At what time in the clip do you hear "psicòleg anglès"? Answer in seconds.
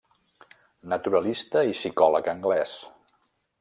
1.79-2.77